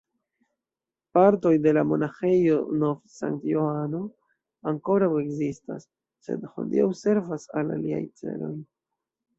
Partoj 1.17 1.51
de 1.65 1.73
la 1.77 1.83
Monaĥejo 1.89 2.57
Nov-Sankt-Johano 2.85 4.01
ankoraŭ 4.73 5.11
ekzistas, 5.23 5.87
sed 6.31 6.51
hodiaŭ 6.57 6.91
servas 7.07 7.51
al 7.63 7.73
aliaj 7.79 8.07
celoj. 8.25 8.55